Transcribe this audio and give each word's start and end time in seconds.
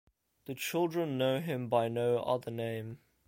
The 0.47 0.55
children 0.55 1.19
know 1.19 1.39
him 1.39 1.69
by 1.69 1.87
no 1.87 2.23
other 2.23 2.49
name. 2.49 2.97